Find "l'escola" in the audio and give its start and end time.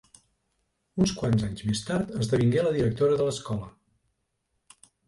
3.31-3.73